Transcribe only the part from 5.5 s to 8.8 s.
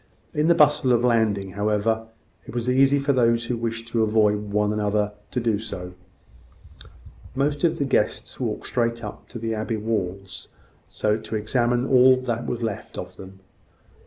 so. Most of the guests walked